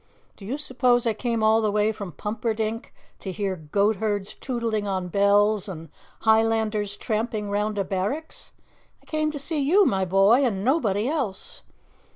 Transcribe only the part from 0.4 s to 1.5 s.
you suppose I came